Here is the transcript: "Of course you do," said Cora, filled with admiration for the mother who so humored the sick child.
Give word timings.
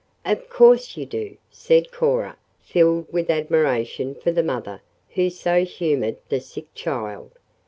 "Of 0.25 0.49
course 0.49 0.97
you 0.97 1.05
do," 1.05 1.37
said 1.51 1.91
Cora, 1.91 2.35
filled 2.59 3.13
with 3.13 3.29
admiration 3.29 4.15
for 4.15 4.31
the 4.31 4.41
mother 4.41 4.81
who 5.11 5.29
so 5.29 5.63
humored 5.63 6.17
the 6.27 6.39
sick 6.39 6.73
child. 6.73 7.33